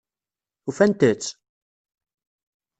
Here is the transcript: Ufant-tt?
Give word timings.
Ufant-tt? 0.69 1.27